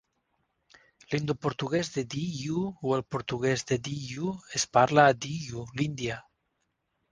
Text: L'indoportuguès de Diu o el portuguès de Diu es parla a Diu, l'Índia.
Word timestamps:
L'indoportuguès 1.11 1.91
de 1.97 2.03
Diu 2.13 2.57
o 2.71 2.95
el 2.97 3.05
portuguès 3.17 3.65
de 3.73 3.79
Diu 3.89 4.33
es 4.61 4.67
parla 4.81 5.07
a 5.09 5.15
Diu, 5.29 5.63
l'Índia. 5.81 6.21